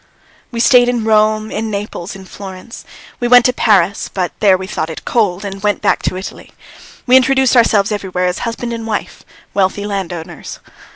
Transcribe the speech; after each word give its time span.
We 0.49 0.59
stayed 0.59 0.89
in 0.89 1.03
Rome, 1.05 1.51
in 1.51 1.69
Naples, 1.69 2.15
in 2.15 2.25
Florence; 2.25 2.85
we 3.19 3.27
went 3.27 3.45
to 3.45 3.53
Paris, 3.53 4.09
but 4.11 4.31
there 4.39 4.57
we 4.57 4.65
thought 4.65 4.89
it 4.89 5.05
cold 5.05 5.45
and 5.45 5.61
went 5.61 5.83
back 5.83 6.01
to 6.09 6.17
Italy. 6.17 6.53
We 7.05 7.15
introduced 7.15 7.55
ourselves 7.55 7.91
everywhere 7.91 8.25
as 8.25 8.39
husband 8.39 8.73
and 8.73 8.87
wife, 8.87 9.21
wealthy 9.53 9.85
landowners. 9.85 10.57